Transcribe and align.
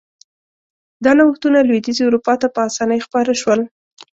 دا 1.03 1.11
نوښتونه 1.17 1.59
لوېدیځې 1.67 2.03
اروپا 2.05 2.33
ته 2.41 2.47
په 2.53 2.59
اسانۍ 2.69 2.99
خپاره 3.05 3.33
شول. 3.41 3.59